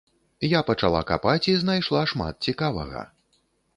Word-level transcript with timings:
Я 0.53 0.61
пачала 0.69 1.01
капаць 1.11 1.49
і 1.53 1.55
знайшла 1.65 2.01
шмат 2.13 2.35
цікавага. 2.51 3.01